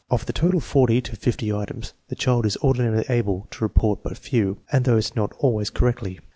[0.09, 4.17] Of the total forty to fifty items the child is ordinarily able to report but
[4.17, 6.19] few, and these not always correctly.